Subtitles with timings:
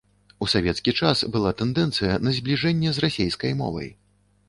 [0.45, 3.89] У савецкі час была тэндэнцыя на збліжэнне з расейскай мовай.